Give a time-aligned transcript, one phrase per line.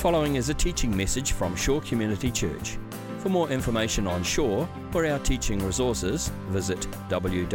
[0.00, 2.78] following is a teaching message from Shore Community Church.
[3.18, 6.80] For more information on Shore or our teaching resources, visit
[7.10, 7.48] www.shore.org.nz.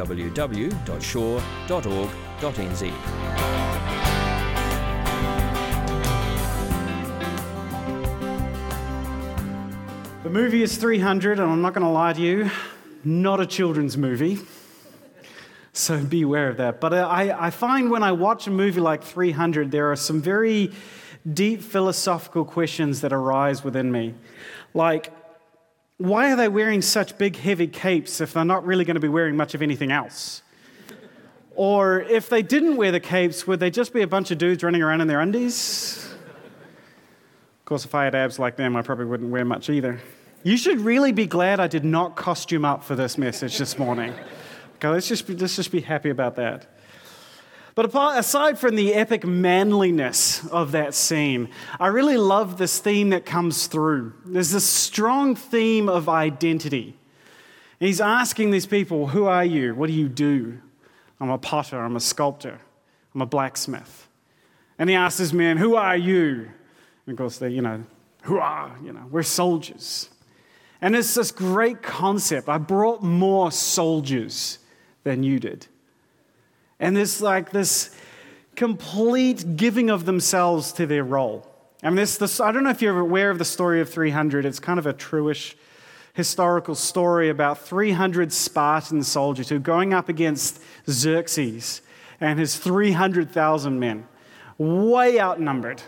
[10.22, 12.52] The movie is 300, and I'm not going to lie to you,
[13.04, 14.38] not a children's movie.
[15.74, 16.80] So be aware of that.
[16.80, 20.22] But uh, I, I find when I watch a movie like 300, there are some
[20.22, 20.72] very
[21.34, 24.14] deep philosophical questions that arise within me.
[24.74, 25.12] Like,
[25.98, 29.08] why are they wearing such big, heavy capes if they're not really going to be
[29.08, 30.42] wearing much of anything else?
[31.56, 34.62] Or if they didn't wear the capes, would they just be a bunch of dudes
[34.62, 36.10] running around in their undies?
[37.60, 40.02] Of course, if I had abs like them, I probably wouldn't wear much either.
[40.44, 44.14] You should really be glad I did not costume up for this message this morning.
[44.76, 46.68] Okay, let's just be, let's just be happy about that.
[47.76, 53.26] But aside from the epic manliness of that scene, I really love this theme that
[53.26, 54.14] comes through.
[54.26, 56.96] There's this strong theme of identity.
[57.78, 59.76] He's asking these people, Who are you?
[59.76, 60.60] What do you do?
[61.20, 62.62] I'm a potter, I'm a sculptor,
[63.14, 64.08] I'm a blacksmith.
[64.80, 66.50] And he asks this man, Who are you?
[67.06, 67.84] And of course, they, you know,
[68.22, 70.10] hurrah, you know, we're soldiers.
[70.82, 72.48] And it's this great concept.
[72.48, 74.60] I brought more soldiers
[75.04, 75.68] than you did.
[76.80, 77.96] And there's like this
[78.56, 81.50] complete giving of themselves to their role.
[81.84, 84.46] I mean, this, this, I don't know if you're aware of the story of 300.
[84.46, 85.56] It's kind of a truish
[86.14, 91.82] historical story about 300 Spartan soldiers who are going up against Xerxes
[92.22, 94.08] and his 300,000 men,
[94.58, 95.82] way outnumbered.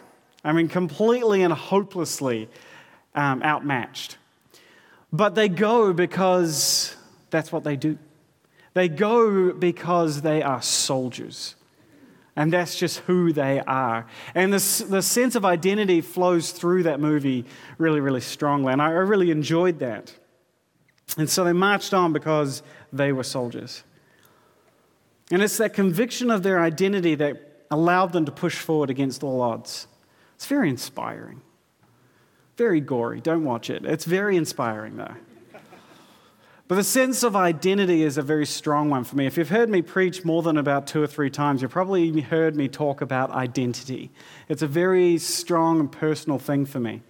[0.43, 2.49] I mean, completely and hopelessly
[3.15, 4.17] um, outmatched.
[5.11, 6.95] But they go because
[7.29, 7.97] that's what they do.
[8.77, 11.55] They go because they are soldiers.
[12.35, 14.05] And that's just who they are.
[14.35, 17.45] And this, the sense of identity flows through that movie
[17.79, 18.71] really, really strongly.
[18.71, 20.13] And I really enjoyed that.
[21.17, 22.61] And so they marched on because
[22.93, 23.83] they were soldiers.
[25.31, 29.41] And it's that conviction of their identity that allowed them to push forward against all
[29.41, 29.87] odds.
[30.35, 31.41] It's very inspiring.
[32.57, 33.21] Very gory.
[33.21, 33.85] Don't watch it.
[33.85, 35.15] It's very inspiring, though.
[36.67, 39.25] But the sense of identity is a very strong one for me.
[39.25, 42.57] If you've heard me preach more than about two or three times, you've probably heard
[42.57, 44.11] me talk about identity.
[44.49, 47.03] It's a very strong and personal thing for me.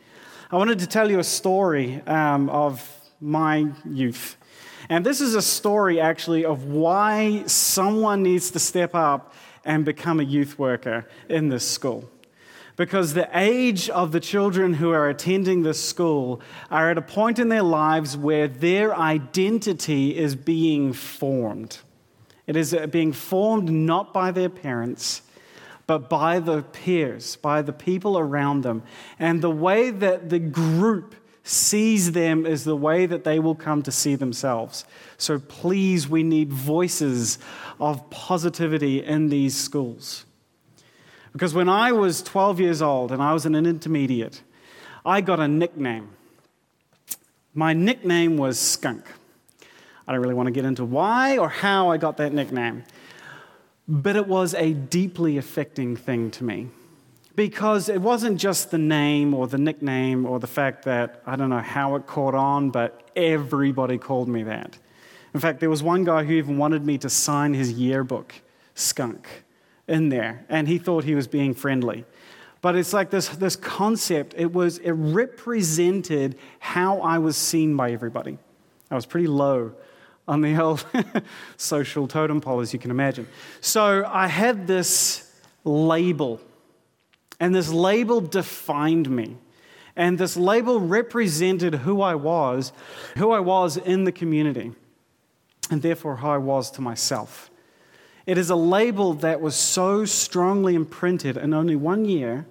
[0.52, 2.88] I wanted to tell you a story um, of
[3.20, 4.38] my youth.
[4.90, 9.34] And this is a story actually of why someone needs to step up
[9.66, 12.08] and become a youth worker in this school
[12.78, 16.40] because the age of the children who are attending this school
[16.72, 21.80] are at a point in their lives where their identity is being formed.
[22.46, 25.24] It is uh, being formed not by their parents,
[25.88, 28.84] but by the peers, by the people around them.
[29.18, 33.82] And the way that the group sees them is the way that they will come
[33.84, 34.86] to see themselves.
[35.18, 37.40] So please, we need voices
[37.80, 40.27] of positivity in these schools.
[41.38, 44.42] Because when I was 12 years old and I was in an intermediate,
[45.06, 46.10] I got a nickname.
[47.54, 49.06] My nickname was Skunk.
[50.08, 52.86] I don't really want to get into why or how I got that nickname,
[53.88, 56.70] but it was a deeply affecting thing to me.
[57.36, 61.52] Because it wasn't just the name or the nickname or the fact that I don't
[61.52, 64.80] know how it caught on, but everybody called me that.
[65.36, 68.34] In fact, there was one guy who even wanted me to sign his yearbook,
[68.74, 69.44] Skunk
[69.88, 72.06] in there, and he thought he was being friendly.
[72.62, 77.92] But it's like this, this concept, it, was, it represented how I was seen by
[77.92, 78.38] everybody.
[78.90, 79.74] I was pretty low
[80.28, 80.86] on the old
[81.58, 83.28] social totem pole, as you can imagine.
[83.62, 85.32] So I had this
[85.64, 86.42] label,
[87.40, 89.38] and this label defined me.
[89.96, 92.72] And this label represented who I was,
[93.18, 94.72] who I was in the community,
[95.72, 97.50] and therefore how I was to myself.
[98.28, 102.46] It is a label that was so strongly imprinted in only one year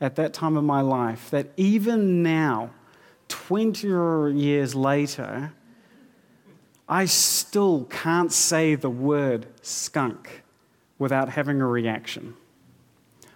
[0.00, 2.70] at that time of my life that even now,
[3.26, 3.88] 20
[4.38, 5.52] years later,
[6.88, 10.44] I still can't say the word skunk
[10.96, 12.34] without having a reaction.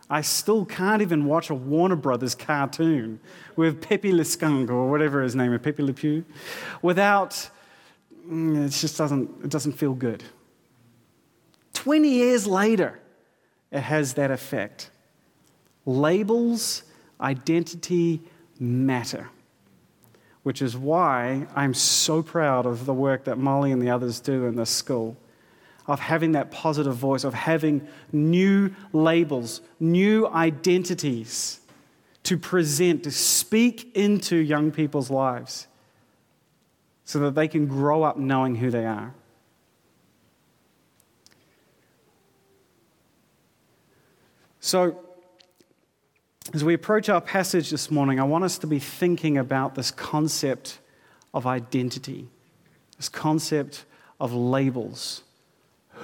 [0.08, 3.18] I still can't even watch a Warner Brothers cartoon
[3.56, 6.24] with Pepe Le Skunk or whatever his name is, Pepe Le Pew,
[6.82, 7.50] without,
[8.28, 10.22] mm, it just doesn't, it doesn't feel good.
[11.80, 13.00] 20 years later,
[13.72, 14.90] it has that effect.
[15.86, 16.82] Labels,
[17.18, 18.20] identity
[18.58, 19.30] matter,
[20.42, 24.44] which is why I'm so proud of the work that Molly and the others do
[24.44, 25.16] in this school.
[25.86, 31.60] Of having that positive voice, of having new labels, new identities
[32.24, 35.66] to present, to speak into young people's lives
[37.06, 39.14] so that they can grow up knowing who they are.
[44.62, 45.00] So,
[46.52, 49.90] as we approach our passage this morning, I want us to be thinking about this
[49.90, 50.80] concept
[51.32, 52.28] of identity,
[52.98, 53.86] this concept
[54.20, 55.22] of labels.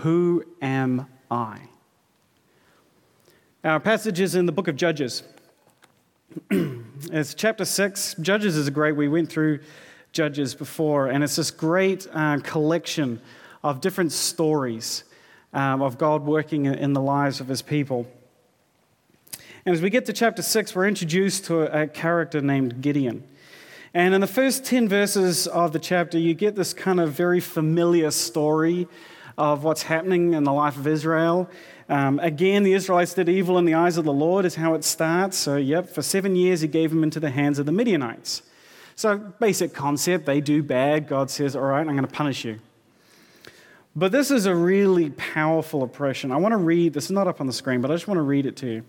[0.00, 1.60] Who am I?
[3.62, 5.22] Our passage is in the book of Judges.
[6.50, 8.14] it's chapter 6.
[8.22, 9.60] Judges is a great, we went through
[10.12, 13.20] Judges before, and it's this great uh, collection
[13.62, 15.04] of different stories
[15.52, 18.06] um, of God working in the lives of his people.
[19.66, 23.24] And as we get to chapter 6, we're introduced to a, character named Gideon.
[23.92, 27.40] And in the first 10 verses of the chapter, you get this kind of very
[27.40, 28.86] familiar story
[29.36, 31.50] of what's happening in the life of Israel.
[31.88, 34.84] Um, again, the Israelites did evil in the eyes of the Lord, is how it
[34.84, 35.36] starts.
[35.36, 38.42] So, yep, for seven years he gave them into the hands of the Midianites.
[38.94, 41.08] So, basic concept they do bad.
[41.08, 42.60] God says, All right, I'm going to punish you.
[43.96, 46.30] But this is a really powerful oppression.
[46.30, 48.18] I want to read, this is not up on the screen, but I just want
[48.18, 48.84] to read it to you.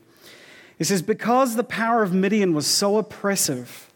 [0.80, 3.92] It says, Because the power of Midian was so oppressive,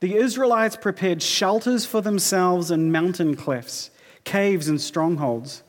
[0.00, 3.90] the Israelites prepared shelters for themselves in mountain clefts,
[4.24, 5.62] caves, and strongholds.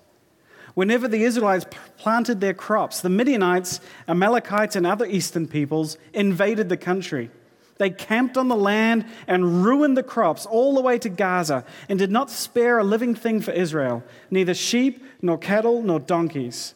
[0.74, 1.66] Whenever the Israelites
[1.98, 7.32] planted their crops, the Midianites, Amalekites, and other eastern peoples invaded the country.
[7.78, 11.98] They camped on the land and ruined the crops all the way to Gaza and
[11.98, 16.74] did not spare a living thing for Israel, neither sheep, nor cattle, nor donkeys.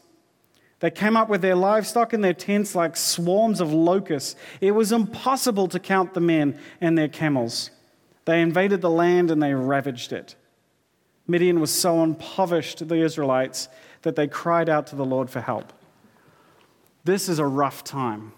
[0.82, 4.36] They came up with their livestock and their tents like swarms of locusts.
[4.60, 7.70] It was impossible to count the men and their camels.
[8.26, 10.36] They invaded the land and they ravaged it.
[11.28, 13.70] Midian was so impoverished, the Israelites,
[14.02, 15.72] that they cried out to the Lord for help.
[17.04, 18.34] This is a rough time.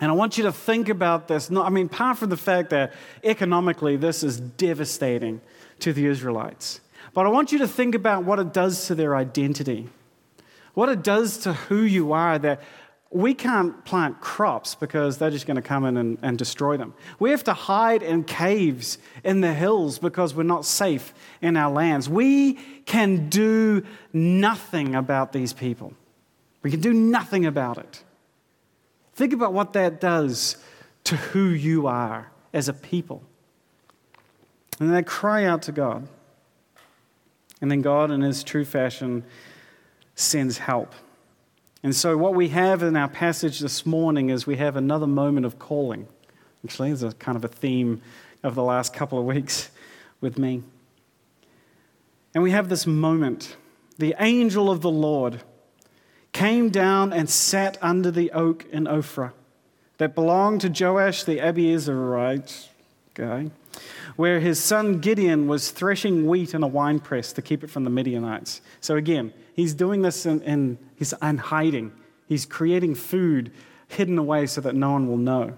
[0.00, 1.50] And I want you to think about this.
[1.50, 2.92] I mean, apart from the fact that
[3.24, 5.40] economically this is devastating
[5.80, 6.80] to the Israelites,
[7.14, 9.88] but I want you to think about what it does to their identity,
[10.74, 12.62] what it does to who you are, that
[13.10, 16.92] we can't plant crops because they're just going to come in and, and, destroy them.
[17.18, 21.72] We have to hide in caves in the hills because we're not safe in our
[21.72, 22.08] lands.
[22.08, 22.54] We
[22.84, 23.82] can do
[24.12, 25.94] nothing about these people.
[26.62, 28.02] We can do nothing about it.
[29.14, 30.58] Think about what that does
[31.04, 33.22] to who you are as a people.
[34.80, 36.06] And they cry out to God.
[37.60, 39.24] And then God, in his true fashion,
[40.18, 40.94] sends help.
[41.82, 45.46] And so, what we have in our passage this morning is we have another moment
[45.46, 46.08] of calling.
[46.64, 48.02] Actually, it's a kind of a theme
[48.42, 49.70] of the last couple of weeks
[50.20, 50.62] with me.
[52.34, 53.56] And we have this moment.
[53.98, 55.42] The angel of the Lord
[56.32, 59.32] came down and sat under the oak in Ophrah
[59.98, 62.68] that belonged to Joash the Abiezrite
[63.14, 63.50] guy,
[64.16, 67.90] where his son Gideon was threshing wheat in a winepress to keep it from the
[67.90, 68.60] Midianites.
[68.80, 71.92] So again, he's doing this in, in he's in hiding.
[72.26, 73.52] He's creating food
[73.86, 75.54] hidden away so that no one will know.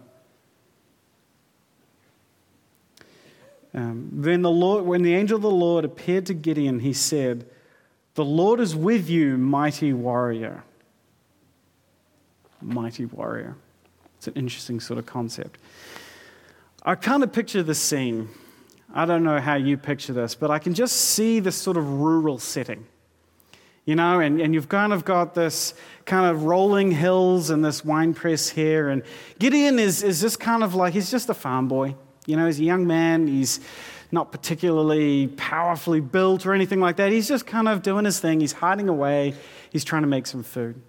[3.72, 7.46] Um, then the Lord, when the angel of the Lord appeared to Gideon, he said,
[8.14, 10.64] "The Lord is with you, mighty warrior."
[12.60, 13.56] Mighty warrior.
[14.18, 15.58] It's an interesting sort of concept.
[16.82, 18.28] I kind of picture the scene.
[18.94, 21.86] I don't know how you picture this, but I can just see this sort of
[21.86, 22.86] rural setting.
[23.84, 25.74] You know, and, and you've kind of got this
[26.06, 28.88] kind of rolling hills and this wine press here.
[28.88, 29.02] And
[29.38, 31.94] Gideon is, is just kind of like, he's just a farm boy.
[32.26, 33.26] You know, he's a young man.
[33.26, 33.60] He's
[34.12, 37.12] not particularly powerfully built or anything like that.
[37.12, 38.40] He's just kind of doing his thing.
[38.40, 39.34] He's hiding away.
[39.70, 40.80] He's trying to make some food.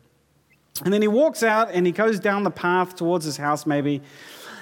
[0.83, 4.01] And then he walks out and he goes down the path towards his house, maybe.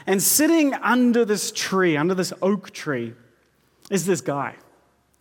[0.08, 3.14] And sitting under this tree, under this oak tree,
[3.90, 4.56] is this guy.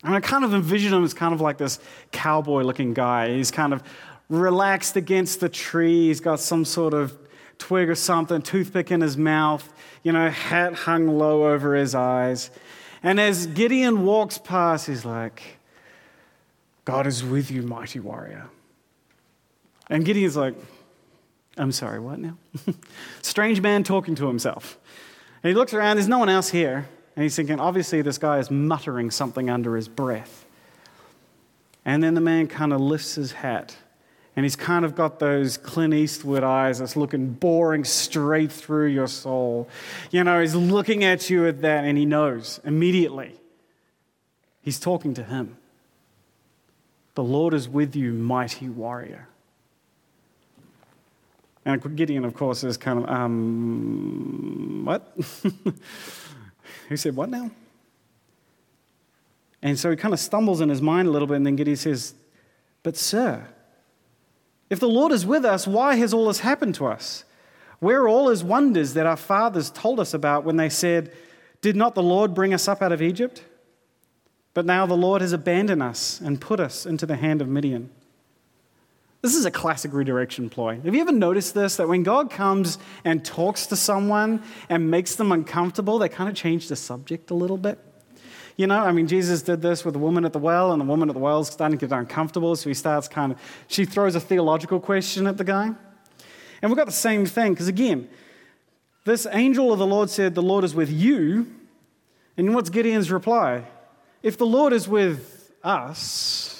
[0.05, 1.81] And I kind of envision him as kind of like this
[2.13, 3.31] cowboy looking guy.
[3.35, 3.83] He's kind of
[4.29, 6.09] relaxed against the tree.
[6.09, 7.19] He's got some sort of
[7.59, 12.51] twig or something, toothpick in his mouth, you know, hat hung low over his eyes.
[13.03, 15.59] And as Gideon walks past, he's like,
[16.85, 18.47] God is with you, mighty warrior.
[19.91, 20.55] And Gideon's like,
[21.59, 22.37] I'm sorry, what now?
[23.23, 24.79] Strange man talking to himself.
[25.43, 26.89] And he looks around, there's no one else here.
[27.17, 30.47] And he's thinking, obviously, this guy is muttering something under his breath.
[31.85, 33.77] And then the man kind of lifts his hat.
[34.37, 39.09] And he's kind of got those Clint Eastwood eyes that's looking boring straight through your
[39.09, 39.69] soul.
[40.13, 43.35] You know, he's looking at you at that, and he knows immediately.
[44.61, 45.57] He's talking to him.
[47.17, 49.27] The Lord is with you, mighty warrior.
[51.69, 55.15] And Gideon, of course, is kind of, um, what?
[56.89, 57.51] Who said what now?
[59.61, 61.77] And so he kind of stumbles in his mind a little bit, and then Gideon
[61.77, 62.15] says,
[62.83, 63.49] But, sir,
[64.71, 67.25] if the Lord is with us, why has all this happened to us?
[67.81, 71.13] Where are all his wonders that our fathers told us about when they said,
[71.61, 73.45] Did not the Lord bring us up out of Egypt?
[74.55, 77.91] But now the Lord has abandoned us and put us into the hand of Midian.
[79.21, 80.81] This is a classic redirection ploy.
[80.81, 81.77] Have you ever noticed this?
[81.77, 86.37] That when God comes and talks to someone and makes them uncomfortable, they kind of
[86.37, 87.81] change the subject a little bit.
[88.57, 90.85] You know, I mean, Jesus did this with the woman at the well, and the
[90.85, 93.85] woman at the well is starting to get uncomfortable, so he starts kind of, she
[93.85, 95.67] throws a theological question at the guy.
[95.67, 98.09] And we've got the same thing, because again,
[99.05, 101.47] this angel of the Lord said, The Lord is with you.
[102.37, 103.65] And what's Gideon's reply?
[104.23, 106.58] If the Lord is with us,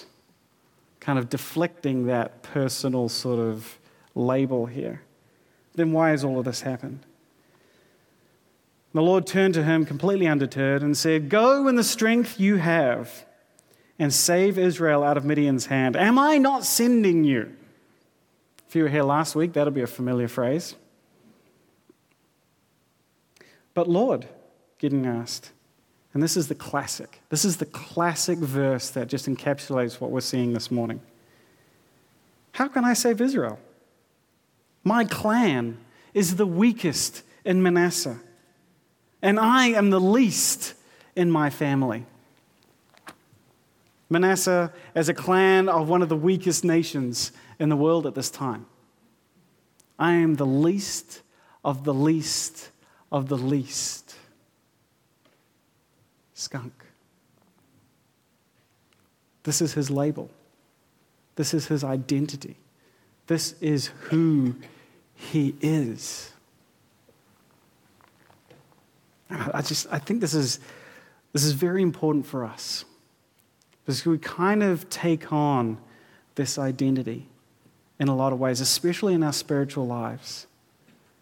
[1.09, 3.79] kind of deflecting that personal sort of
[4.15, 5.01] label here,
[5.75, 7.01] then why has all of this happened?
[8.93, 13.25] The Lord turned to him completely undeterred and said, Go in the strength you have
[13.99, 15.97] and save Israel out of Midian's hand.
[15.97, 17.57] Am I not sending you?
[18.69, 20.75] If you were here last week, that'll be a familiar phrase.
[23.73, 24.29] But Lord,
[24.79, 25.53] Gideon asked,
[26.15, 27.21] and this is the classic.
[27.29, 31.01] This is the classic verse that just encapsulates what we're seeing this morning.
[32.53, 33.59] How can I save Israel?
[34.85, 35.79] My clan
[36.15, 38.21] is the weakest in Manasseh
[39.23, 40.75] and I am the least
[41.17, 42.07] in my family.
[44.09, 48.31] Manasseh as a clan of one of the weakest nations in the world at this
[48.31, 48.67] time.
[49.99, 51.23] I am the least
[51.65, 52.71] of the least
[53.11, 54.15] of the least.
[56.39, 56.85] Skunk.
[59.43, 60.31] This is his label.
[61.35, 62.57] This is his identity.
[63.27, 64.55] This is who
[65.17, 66.33] he is.
[69.29, 70.61] I just I think this is
[71.33, 72.85] this is very important for us.
[73.85, 75.77] Because we kind of take on
[76.37, 77.27] this identity
[77.99, 80.47] in a lot of ways, especially in our spiritual lives.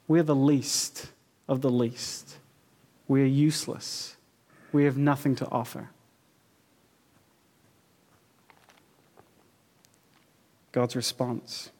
[0.08, 1.06] We're the least
[1.48, 2.36] of the least.
[3.08, 4.15] We're useless.
[4.72, 5.90] We have nothing to offer.
[10.72, 11.70] God's response.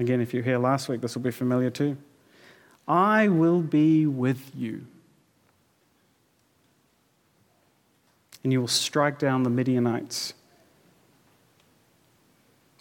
[0.00, 1.96] Again, if you're here last week, this will be familiar too.
[2.86, 4.86] I will be with you.
[8.42, 10.32] And you will strike down the Midianites,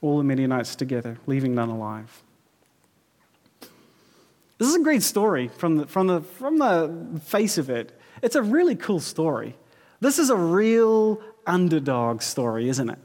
[0.02, 2.24] all the Midianites together, leaving none alive.
[4.58, 7.97] This is a great story from the, from, the, from the face of it.
[8.22, 9.56] It's a really cool story.
[10.00, 13.00] This is a real underdog story, isn't it?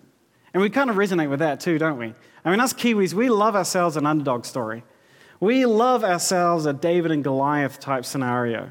[0.52, 2.14] And we kind of resonate with that too, don't we?
[2.44, 4.84] I mean, us Kiwis, we love ourselves an underdog story.
[5.40, 8.70] We love ourselves a David and Goliath type scenario.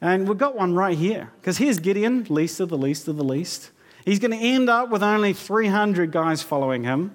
[0.00, 1.30] And we've got one right here.
[1.40, 3.70] Because here's Gideon, least of the least of the least.
[4.04, 7.14] He's going to end up with only 300 guys following him.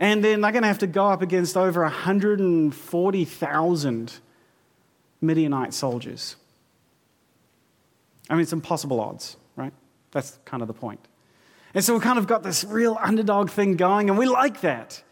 [0.00, 4.12] And then they're going to have to go up against over 140,000
[5.20, 6.36] Midianite soldiers.
[8.30, 9.72] I mean, it's impossible odds, right?
[10.12, 11.00] That's kind of the point.
[11.74, 15.02] And so we've kind of got this real underdog thing going, and we like that.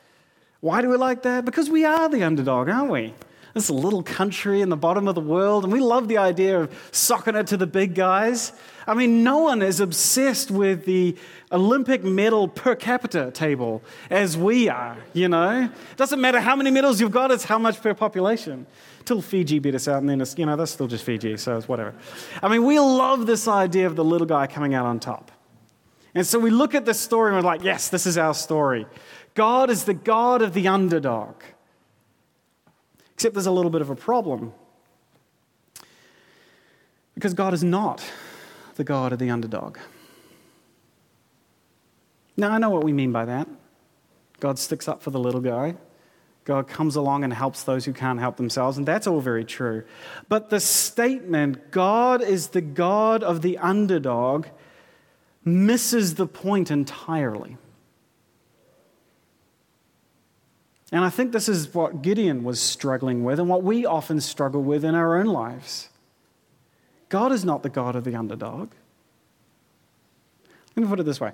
[0.61, 1.45] Why do we like that?
[1.45, 3.14] Because we are the underdog, aren't we?
[3.54, 6.88] This little country in the bottom of the world, and we love the idea of
[6.90, 8.52] socking it to the big guys.
[8.87, 11.16] I mean, no one is obsessed with the
[11.50, 15.64] Olympic medal per capita table as we are, you know?
[15.64, 18.66] It doesn't matter how many medals you've got, it's how much per population.
[19.04, 21.56] Till Fiji beat us out, and then it's, you know, that's still just Fiji, so
[21.56, 21.94] it's whatever.
[22.42, 25.30] I mean, we love this idea of the little guy coming out on top.
[26.14, 28.87] And so we look at this story and we're like, yes, this is our story.
[29.35, 31.35] God is the God of the underdog.
[33.23, 34.52] Except there's a little bit of a problem.
[37.14, 38.02] Because God is not
[38.75, 39.79] the God of the underdog.
[42.37, 43.47] Now, I know what we mean by that.
[44.41, 45.76] God sticks up for the little guy.
[46.45, 49.85] God comes along and helps those who can't help themselves, and that's all very true.
[50.29, 54.49] But the statement, God is the God of the underdog,
[55.45, 57.57] misses the point entirely.
[60.93, 64.63] And I think this is what Gideon was struggling with and what we often struggle
[64.63, 65.89] with in our own lives.
[67.09, 68.71] God is not the God of the underdog.
[70.77, 71.33] Let me put it this way.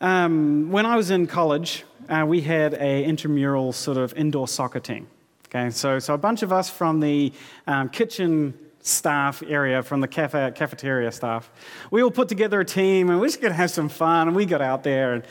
[0.00, 4.80] Um, when I was in college, uh, we had a intramural sort of indoor soccer
[4.80, 5.06] team.
[5.46, 7.32] Okay, so, so a bunch of us from the
[7.66, 11.50] um, kitchen staff area, from the cafe, cafeteria staff,
[11.90, 14.36] we all put together a team and we just going to have some fun and
[14.36, 15.24] we got out there and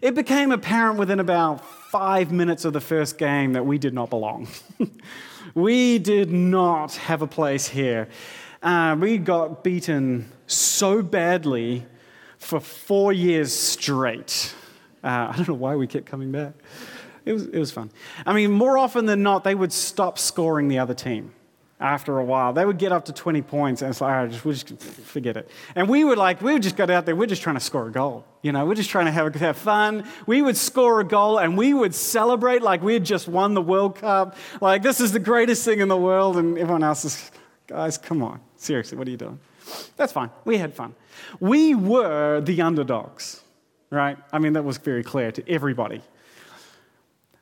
[0.00, 4.08] it became apparent within about five minutes of the first game that we did not
[4.08, 4.48] belong.
[5.54, 8.08] we did not have a place here.
[8.62, 11.84] Uh, we got beaten so badly
[12.38, 14.54] for four years straight.
[15.04, 16.54] Uh, I don't know why we kept coming back.
[17.26, 17.90] It was, it was fun.
[18.24, 21.34] I mean, more often than not, they would stop scoring the other team
[21.82, 22.52] after a while.
[22.52, 24.80] They would get up to 20 points and it's like, all right, just, we'll just
[24.80, 25.50] forget it.
[25.74, 27.88] And we would like, we would just go out there, we're just trying to score
[27.88, 28.24] a goal.
[28.40, 30.06] You know, we're just trying to have, have fun.
[30.26, 33.60] We would score a goal and we would celebrate like we had just won the
[33.60, 34.36] World Cup.
[34.60, 36.36] Like, this is the greatest thing in the world.
[36.36, 37.30] And everyone else is,
[37.66, 38.40] guys, come on.
[38.56, 39.40] Seriously, what are you doing?
[39.96, 40.30] That's fine.
[40.44, 40.94] We had fun.
[41.40, 43.42] We were the underdogs,
[43.90, 44.18] right?
[44.32, 46.02] I mean, that was very clear to everybody.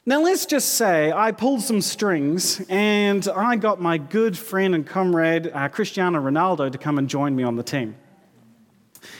[0.07, 4.87] Now, let's just say I pulled some strings and I got my good friend and
[4.87, 7.97] comrade uh, Cristiano Ronaldo to come and join me on the team.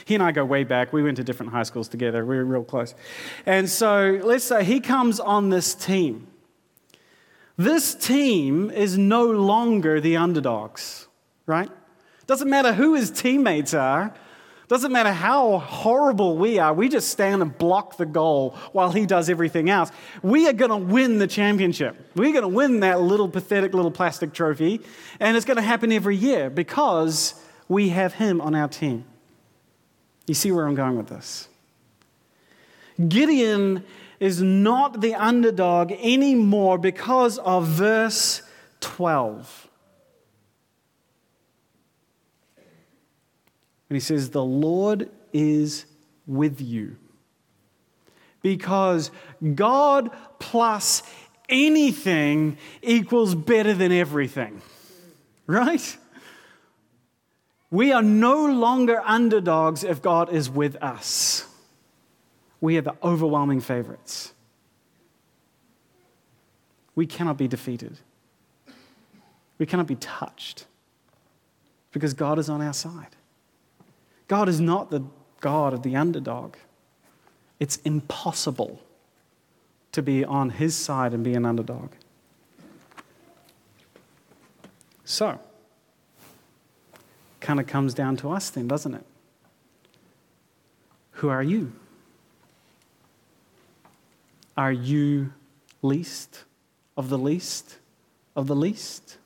[0.05, 0.91] He and I go way back.
[0.91, 2.25] We went to different high schools together.
[2.25, 2.95] We were real close.
[3.45, 6.27] And so let's say he comes on this team.
[7.57, 11.07] This team is no longer the underdogs,
[11.45, 11.69] right?
[12.25, 14.15] Doesn't matter who his teammates are,
[14.71, 19.05] doesn't matter how horrible we are, we just stand and block the goal while he
[19.05, 19.91] does everything else.
[20.23, 21.97] We are going to win the championship.
[22.15, 24.79] We're going to win that little pathetic little plastic trophy,
[25.19, 27.35] and it's going to happen every year because
[27.67, 29.03] we have him on our team.
[30.25, 31.49] You see where I'm going with this?
[33.09, 33.83] Gideon
[34.21, 38.41] is not the underdog anymore because of verse
[38.79, 39.67] 12.
[43.91, 45.85] And he says, The Lord is
[46.25, 46.95] with you.
[48.41, 49.11] Because
[49.53, 51.03] God plus
[51.49, 54.61] anything equals better than everything.
[55.45, 55.97] Right?
[57.69, 61.45] We are no longer underdogs if God is with us.
[62.61, 64.31] We are the overwhelming favorites.
[66.95, 67.99] We cannot be defeated.
[69.57, 70.65] We cannot be touched
[71.91, 73.17] because God is on our side.
[74.31, 75.03] God is not the
[75.41, 76.55] God of the underdog.
[77.59, 78.81] It's impossible
[79.91, 81.89] to be on his side and be an underdog.
[85.03, 85.37] So,
[87.41, 89.03] kind of comes down to us then, doesn't it?
[91.15, 91.73] Who are you?
[94.55, 95.33] Are you
[95.81, 96.45] least
[96.95, 97.79] of the least
[98.37, 99.17] of the least?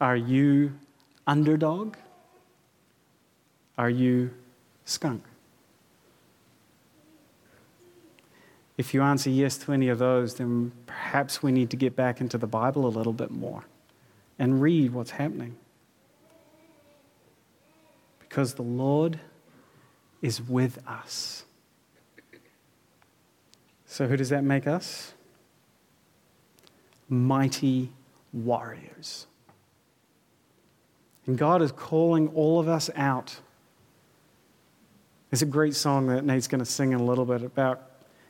[0.00, 0.72] Are you
[1.24, 1.94] underdog?
[3.78, 4.30] Are you
[4.84, 5.22] skunk?
[8.76, 12.20] If you answer yes to any of those, then perhaps we need to get back
[12.20, 13.64] into the Bible a little bit more
[14.38, 15.56] and read what's happening.
[18.18, 19.18] Because the Lord
[20.22, 21.44] is with us.
[23.86, 25.14] So, who does that make us?
[27.08, 27.90] Mighty
[28.32, 29.26] warriors.
[31.26, 33.40] And God is calling all of us out
[35.30, 37.82] there's a great song that Nate's going to sing in a little bit about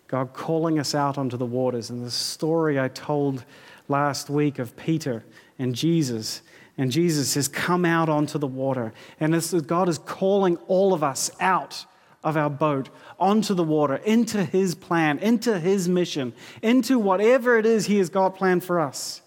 [0.09, 1.91] God calling us out onto the waters.
[1.91, 3.45] And the story I told
[3.89, 5.25] last week of Peter
[5.59, 6.43] and Jesus.
[6.77, 8.93] And Jesus says, Come out onto the water.
[9.21, 11.85] And this, God is calling all of us out
[12.25, 12.89] of our boat
[13.21, 16.33] onto the water, into His plan, into His mission,
[16.63, 19.23] into whatever it is He has got planned for us.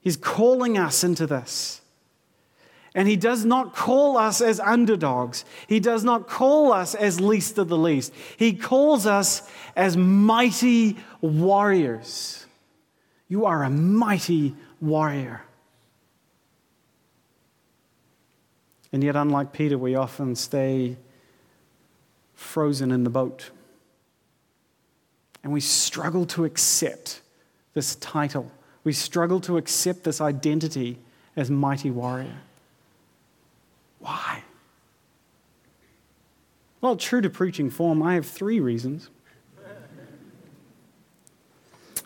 [0.00, 1.80] He's calling us into this.
[2.96, 5.44] And he does not call us as underdogs.
[5.68, 8.10] He does not call us as least of the least.
[8.38, 12.46] He calls us as mighty warriors.
[13.28, 15.42] You are a mighty warrior.
[18.92, 20.96] And yet, unlike Peter, we often stay
[22.34, 23.50] frozen in the boat.
[25.44, 27.20] And we struggle to accept
[27.74, 28.50] this title.
[28.84, 30.98] We struggle to accept this identity
[31.36, 32.38] as mighty warrior.
[34.06, 34.44] Why?
[36.80, 39.10] Well, true to preaching form, I have three reasons.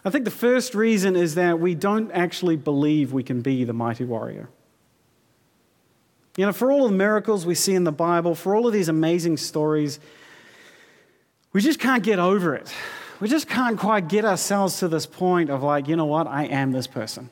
[0.03, 3.75] I think the first reason is that we don't actually believe we can be the
[3.75, 4.49] mighty warrior.
[6.39, 8.73] You know, for all of the miracles we see in the Bible, for all of
[8.73, 10.01] these amazing stories,
[11.53, 12.73] we just can't get over it.
[13.21, 16.45] We just can't quite get ourselves to this point of, like, you know what, I
[16.45, 17.29] am this person.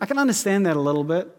[0.00, 1.35] I can understand that a little bit.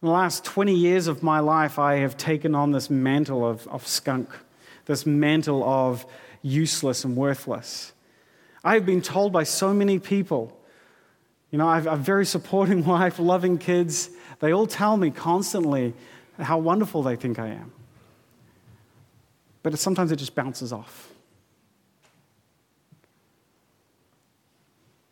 [0.00, 3.66] In the last 20 years of my life, I have taken on this mantle of,
[3.66, 4.28] of skunk,
[4.84, 6.06] this mantle of
[6.40, 7.92] useless and worthless.
[8.62, 10.56] I have been told by so many people,
[11.50, 14.10] you know, I've a very supporting wife, loving kids.
[14.38, 15.94] They all tell me constantly
[16.38, 17.72] how wonderful they think I am.
[19.64, 21.10] But it, sometimes it just bounces off.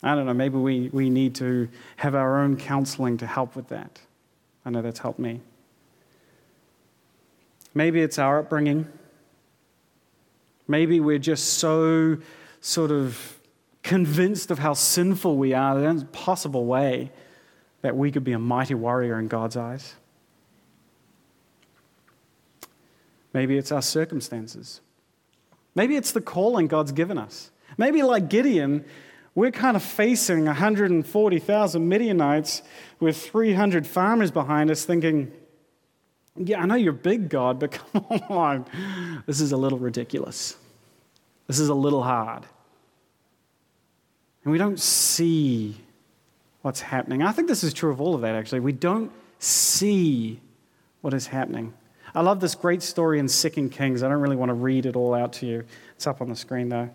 [0.00, 3.68] I don't know, maybe we, we need to have our own counseling to help with
[3.68, 4.00] that.
[4.66, 5.40] I know that's helped me.
[7.72, 8.88] Maybe it's our upbringing.
[10.66, 12.18] Maybe we're just so
[12.60, 13.38] sort of
[13.84, 17.12] convinced of how sinful we are, there's a possible way
[17.82, 19.94] that we could be a mighty warrior in God's eyes.
[23.32, 24.80] Maybe it's our circumstances.
[25.76, 27.52] Maybe it's the calling God's given us.
[27.78, 28.84] Maybe, like Gideon,
[29.36, 32.62] we're kind of facing 140,000 Midianites
[32.98, 35.30] with 300 farmers behind us, thinking,
[36.36, 38.66] Yeah, I know you're big, God, but come on.
[39.26, 40.56] This is a little ridiculous.
[41.46, 42.44] This is a little hard.
[44.42, 45.76] And we don't see
[46.62, 47.22] what's happening.
[47.22, 48.60] I think this is true of all of that, actually.
[48.60, 50.40] We don't see
[51.02, 51.74] what is happening.
[52.14, 54.02] I love this great story in Second Kings.
[54.02, 55.64] I don't really want to read it all out to you.
[55.94, 56.88] It's up on the screen, though.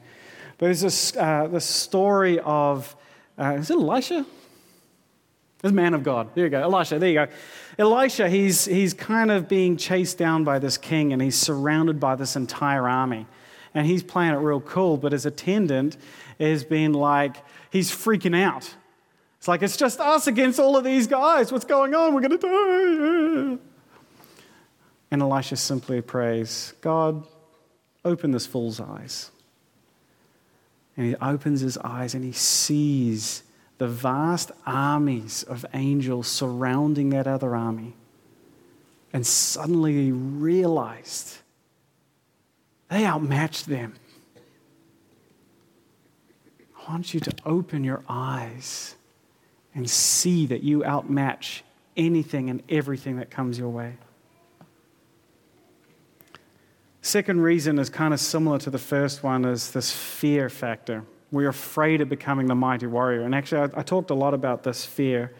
[0.61, 2.95] But there's this, uh, this story of,
[3.35, 4.27] uh, is it Elisha?
[5.63, 6.35] This man of God.
[6.35, 6.61] There you go.
[6.61, 7.27] Elisha, there you go.
[7.79, 12.13] Elisha, he's, he's kind of being chased down by this king and he's surrounded by
[12.13, 13.25] this entire army.
[13.73, 15.97] And he's playing it real cool, but his attendant
[16.39, 17.37] has been like,
[17.71, 18.71] he's freaking out.
[19.39, 21.51] It's like, it's just us against all of these guys.
[21.51, 22.13] What's going on?
[22.13, 23.63] We're going to die.
[25.09, 27.25] And Elisha simply prays, God,
[28.05, 29.31] open this fool's eyes.
[30.97, 33.43] And he opens his eyes and he sees
[33.77, 37.95] the vast armies of angels surrounding that other army.
[39.13, 41.37] And suddenly he realized
[42.89, 43.95] they outmatched them.
[46.77, 48.95] I want you to open your eyes
[49.73, 51.63] and see that you outmatch
[51.95, 53.95] anything and everything that comes your way.
[57.01, 61.03] Second reason is kind of similar to the first one is this fear factor.
[61.31, 63.21] We're afraid of becoming the mighty warrior.
[63.21, 65.33] And actually, I, I talked a lot about this fear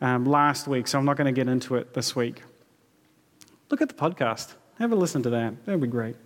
[0.00, 2.42] um, last week, so I'm not going to get into it this week.
[3.68, 4.54] Look at the podcast.
[4.78, 5.64] Have a listen to that.
[5.64, 6.16] That would be great.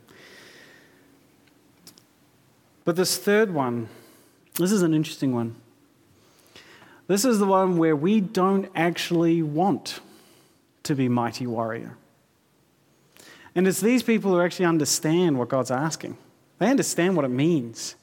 [2.84, 3.88] But this third one,
[4.56, 5.56] this is an interesting one.
[7.06, 10.00] This is the one where we don't actually want
[10.82, 11.96] to be mighty warrior.
[13.54, 16.16] And it's these people who actually understand what God's asking.
[16.58, 17.96] They understand what it means.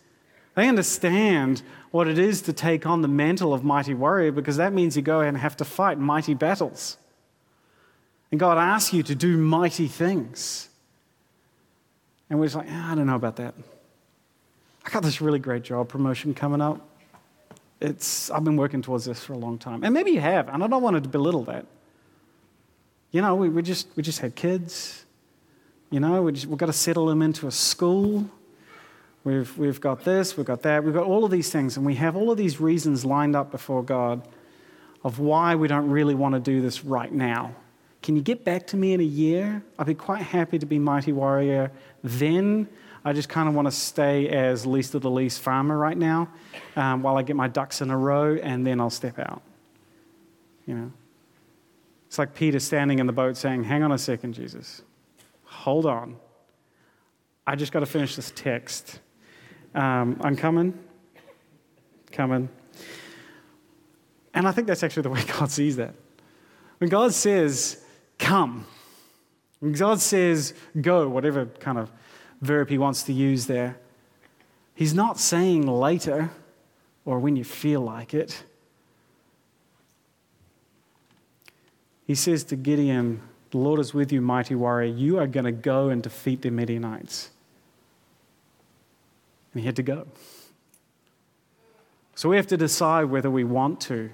[0.55, 4.73] They understand what it is to take on the mantle of mighty warrior because that
[4.73, 6.97] means you go and have to fight mighty battles.
[8.31, 10.69] And God asks you to do mighty things.
[12.29, 13.53] And we're just like, ah, I don't know about that.
[14.85, 16.81] I got this really great job promotion coming up.
[17.79, 19.83] It's, I've been working towards this for a long time.
[19.83, 21.65] And maybe you have, and I don't want to belittle that.
[23.11, 25.05] You know, we, we, just, we just had kids.
[25.89, 28.29] You know, we we've got to settle them into a school.
[29.23, 31.95] We've, we've got this, we've got that, we've got all of these things, and we
[31.95, 34.25] have all of these reasons lined up before God
[35.03, 37.53] of why we don't really want to do this right now.
[38.01, 39.61] Can you get back to me in a year?
[39.77, 41.73] I'd be quite happy to be Mighty Warrior
[42.05, 42.69] then.
[43.03, 46.29] I just kind of want to stay as least of the least farmer right now
[46.77, 49.41] um, while I get my ducks in a row, and then I'll step out.
[50.65, 50.91] You know?
[52.07, 54.83] It's like Peter standing in the boat saying, Hang on a second, Jesus
[55.67, 56.15] hold on.
[57.45, 59.01] I just got to finish this text.
[59.75, 60.79] Um, I'm coming.
[62.09, 62.47] Coming.
[64.33, 65.93] And I think that's actually the way God sees that.
[66.77, 67.83] When God says,
[68.17, 68.65] come,
[69.59, 71.91] when God says, go, whatever kind of
[72.39, 73.77] verb he wants to use there,
[74.73, 76.29] he's not saying later
[77.03, 78.45] or when you feel like it.
[82.05, 83.19] He says to Gideon,
[83.51, 84.93] the Lord is with you, mighty warrior.
[84.93, 87.29] You are going to go and defeat the Midianites.
[89.53, 90.07] And he had to go.
[92.15, 94.09] So we have to decide whether we want to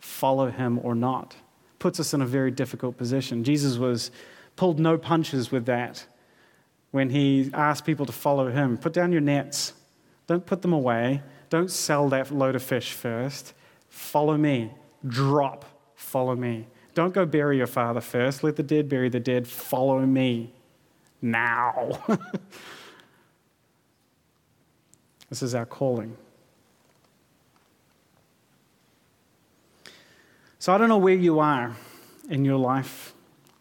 [0.00, 1.36] follow him or not.
[1.78, 3.44] Puts us in a very difficult position.
[3.44, 4.10] Jesus was
[4.56, 6.06] pulled no punches with that
[6.90, 8.76] when he asked people to follow him.
[8.76, 9.72] Put down your nets.
[10.26, 11.22] Don't put them away.
[11.48, 13.52] Don't sell that load of fish first.
[13.88, 14.72] Follow me.
[15.06, 15.64] Drop.
[15.94, 16.66] Follow me.
[16.94, 18.42] Don't go bury your father first.
[18.44, 19.46] Let the dead bury the dead.
[19.48, 20.52] Follow me
[21.20, 22.00] now.
[25.28, 26.16] this is our calling.
[30.60, 31.76] So I don't know where you are
[32.30, 33.12] in your life.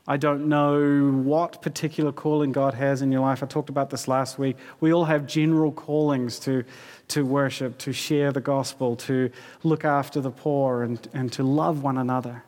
[0.08, 3.42] I don't know what particular calling God has in your life.
[3.42, 4.58] I talked about this last week.
[4.82, 6.66] We all have general callings to,
[7.10, 9.32] to worship, to share the gospel, to
[9.64, 12.44] look after the poor, and, and to love one another.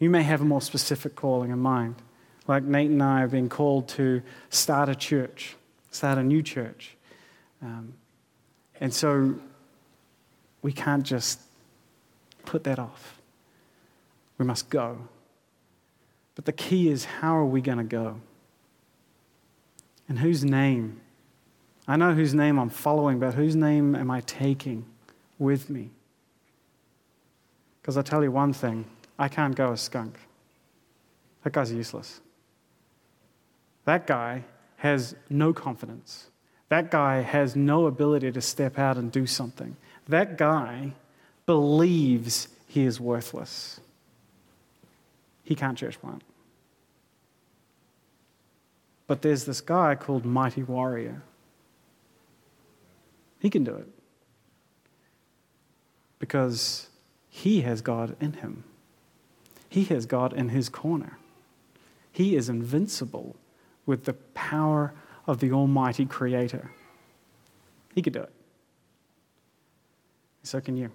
[0.00, 1.94] You may have a more specific calling in mind.
[2.48, 5.54] Like Nate and I have been called to start a church,
[5.92, 6.96] start a new church.
[7.62, 7.92] Um,
[8.80, 9.34] and so
[10.62, 11.38] we can't just
[12.46, 13.20] put that off.
[14.38, 14.98] We must go.
[16.34, 18.20] But the key is how are we going to go?
[20.08, 21.02] And whose name?
[21.86, 24.86] I know whose name I'm following, but whose name am I taking
[25.38, 25.90] with me?
[27.82, 28.86] Because I tell you one thing
[29.20, 30.18] I can't go a skunk.
[31.44, 32.22] That guy's useless.
[33.84, 34.44] That guy
[34.78, 36.28] has no confidence.
[36.70, 39.76] That guy has no ability to step out and do something.
[40.08, 40.94] That guy
[41.44, 43.80] believes he is worthless.
[45.44, 46.22] He can't church plant.
[49.06, 51.22] But there's this guy called Mighty Warrior.
[53.38, 53.88] He can do it
[56.18, 56.88] because
[57.28, 58.64] he has God in him.
[59.70, 61.16] He has God in his corner.
[62.12, 63.36] He is invincible
[63.86, 64.92] with the power
[65.26, 66.72] of the Almighty Creator.
[67.94, 68.32] He could do it.
[70.42, 70.90] So can you.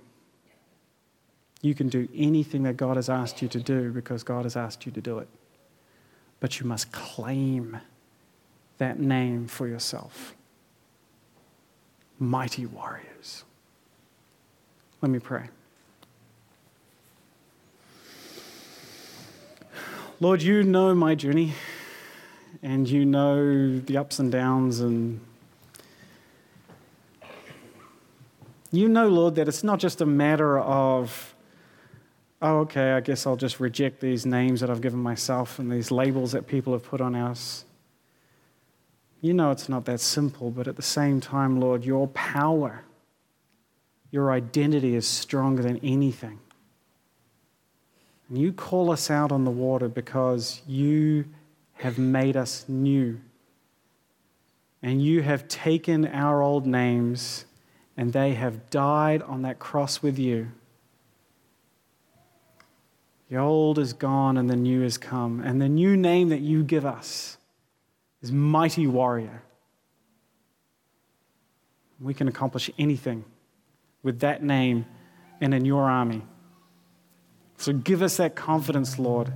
[1.61, 4.85] You can do anything that God has asked you to do because God has asked
[4.85, 5.29] you to do it.
[6.41, 7.79] But you must claim
[8.77, 10.35] that name for yourself.
[12.19, 13.45] Mighty warriors.
[15.01, 15.47] Let me pray.
[20.21, 21.55] Lord, you know my journey
[22.63, 25.19] and you know the ups and downs and
[28.71, 31.35] you know, Lord, that it's not just a matter of,
[32.41, 35.91] oh, okay, I guess I'll just reject these names that I've given myself and these
[35.91, 37.65] labels that people have put on us.
[39.19, 42.83] You know it's not that simple, but at the same time, Lord, your power,
[44.11, 46.39] your identity is stronger than anything.
[48.29, 51.25] And you call us out on the water because you
[51.73, 53.19] have made us new.
[54.81, 57.45] And you have taken our old names
[57.97, 60.51] and they have died on that cross with you.
[63.29, 65.39] The old is gone and the new has come.
[65.39, 67.37] And the new name that you give us
[68.21, 69.43] is mighty warrior.
[71.99, 73.23] We can accomplish anything
[74.03, 74.85] with that name
[75.41, 76.21] and in your army.
[77.65, 79.33] So give us that confidence, Lord.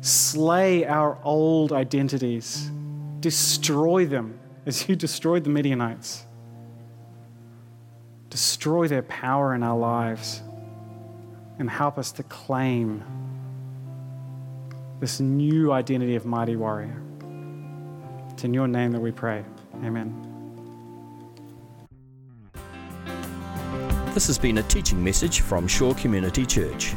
[0.00, 2.68] Slay our old identities,
[3.20, 6.26] destroy them as you destroyed the Midianites.
[8.30, 10.42] Destroy their power in our lives
[11.60, 13.04] and help us to claim
[14.98, 17.00] this new identity of mighty warrior.
[18.30, 19.44] It's in your name that we pray.
[19.84, 20.10] Amen.
[24.14, 26.96] This has been a teaching message from Shore Community Church.